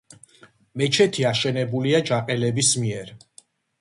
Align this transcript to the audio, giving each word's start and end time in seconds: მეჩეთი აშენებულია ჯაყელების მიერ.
მეჩეთი 0.81 1.27
აშენებულია 1.31 1.99
ჯაყელების 2.09 2.73
მიერ. 2.85 3.13